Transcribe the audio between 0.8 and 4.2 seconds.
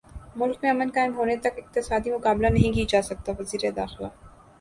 قائم ہونےتک اقتصادی مقابلہ نہیں کیاجاسکتاوزیرداخلہ